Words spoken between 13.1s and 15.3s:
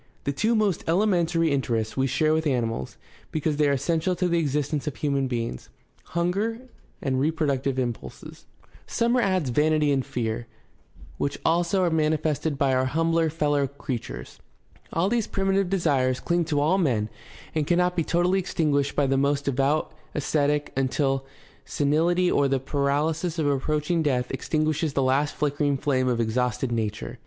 fellow creatures. All these